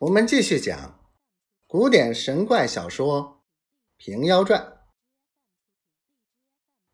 [0.00, 1.00] 我们继续讲
[1.66, 3.42] 古典神怪小说
[4.04, 4.60] 《平妖传》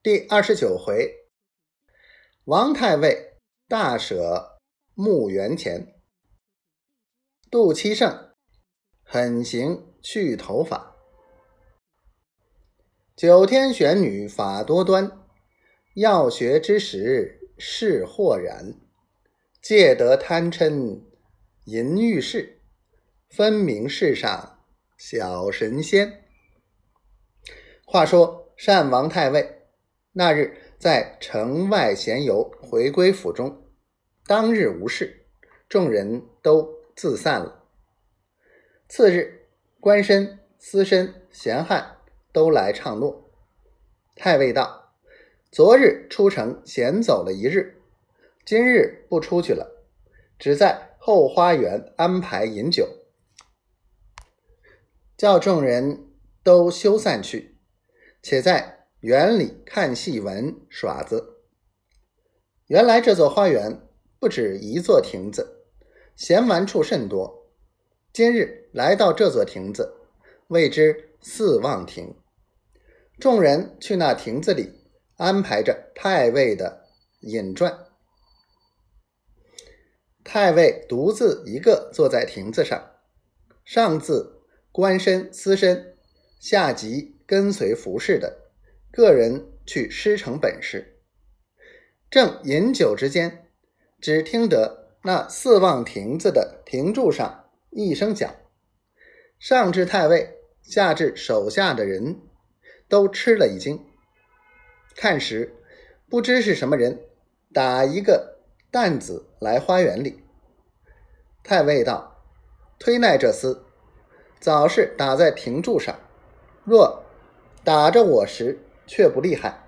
[0.04, 1.12] 第二十九回：
[2.44, 4.60] 王太尉大舍
[4.94, 6.00] 墓园前，
[7.50, 8.34] 杜七圣
[9.02, 10.94] 狠行去头法，
[13.16, 15.26] 九天玄女法多端，
[15.96, 18.80] 要学之时是豁然，
[19.60, 21.02] 戒得贪嗔
[21.64, 22.60] 淫欲事。
[23.34, 24.58] 分明世上
[24.98, 26.22] 小神仙。
[27.86, 29.62] 话说单王太尉
[30.12, 33.64] 那日在城外闲游，回归府中，
[34.26, 35.24] 当日无事，
[35.66, 37.64] 众人都自散了。
[38.86, 39.46] 次日，
[39.80, 41.96] 官绅、私绅、闲汉
[42.34, 43.30] 都来唱诺。
[44.14, 44.92] 太尉道
[45.50, 47.80] ：“昨日出城闲走了一日，
[48.44, 49.86] 今日不出去了，
[50.38, 52.86] 只在后花园安排饮酒。”
[55.22, 56.08] 叫众人
[56.42, 57.56] 都休散去，
[58.24, 61.44] 且在园里看戏文耍子。
[62.66, 63.86] 原来这座花园
[64.18, 65.62] 不止一座亭子，
[66.16, 67.46] 闲玩处甚多。
[68.12, 69.94] 今日来到这座亭子，
[70.48, 72.16] 谓之四望亭。
[73.20, 74.72] 众人去那亭子里
[75.18, 76.88] 安排着太尉的
[77.20, 77.72] 饮馔。
[80.24, 82.90] 太尉独自一个坐在亭子上，
[83.64, 84.41] 上自。
[84.72, 85.92] 官绅、司绅
[86.40, 88.50] 下级跟随服侍的
[88.90, 90.96] 个人去师承本事，
[92.10, 93.46] 正饮酒之间，
[94.00, 98.34] 只听得那四望亭子的亭柱上一声响，
[99.38, 102.22] 上至太尉，下至手下的人
[102.88, 103.84] 都吃了一惊。
[104.96, 105.54] 看时，
[106.08, 107.00] 不知是什么人
[107.52, 108.38] 打一个
[108.70, 110.22] 担子来花园里。
[111.44, 112.24] 太尉道
[112.80, 113.64] ：“推奈这厮。”
[114.42, 115.96] 早是打在亭柱上，
[116.64, 117.04] 若
[117.62, 119.62] 打着我时，却不厉害。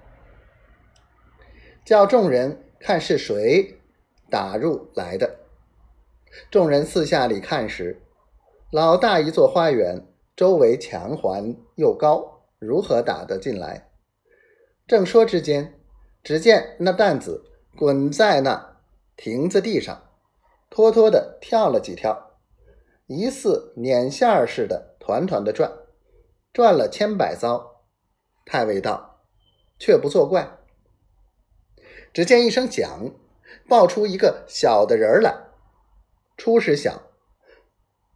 [1.84, 3.78] 叫众人看是谁
[4.28, 5.36] 打入来的。
[6.50, 8.02] 众人四下里看时，
[8.72, 13.88] 老大一座花园，周围墙环又高，如何打得进来？
[14.88, 15.78] 正说之间，
[16.24, 17.44] 只见那担子
[17.76, 18.78] 滚在那
[19.16, 20.02] 亭子地上，
[20.68, 22.32] 拖拖的跳了几跳。
[23.06, 25.70] 疑似捻线儿似的，团团的转，
[26.52, 27.82] 转了千百遭。
[28.46, 29.20] 太尉道
[29.78, 30.58] ：“却不作怪。”
[32.14, 33.10] 只见一声响，
[33.68, 35.34] 爆出一个小的人来。
[36.36, 37.02] 初时小，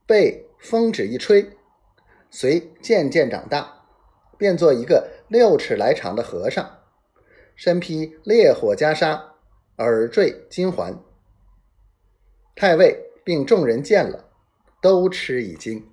[0.06, 1.50] 被风指一吹，
[2.30, 3.84] 随渐渐长大，
[4.38, 6.78] 变作一个六尺来长的和尚，
[7.54, 9.20] 身披烈火袈裟，
[9.76, 10.98] 耳坠金环。
[12.54, 14.27] 太尉并众人见了。
[14.80, 15.84] 都吃一惊。